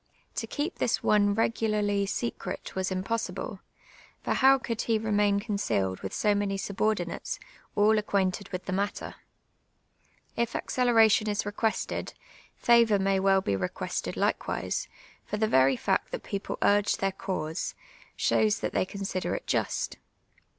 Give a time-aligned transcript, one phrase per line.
[0.37, 3.59] To keep this one re<;ularly secret was im possible;
[4.23, 7.39] for how could he remain concealed with so many subordinates,
[7.75, 9.15] all acquainted with the matter r
[10.35, 12.15] If acceleration is requested,
[12.55, 14.87] favour may well be requested likewise,
[15.23, 17.75] for the very fact that ])eople urj^e their cause,
[18.15, 19.97] shows that they consider it just.